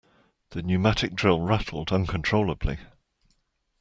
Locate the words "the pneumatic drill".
0.49-1.41